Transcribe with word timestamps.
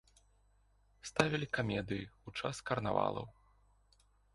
Ставілі 1.11 1.47
камедыі 1.59 2.09
ў 2.09 2.29
час 2.43 2.55
карнавалаў. 2.71 3.27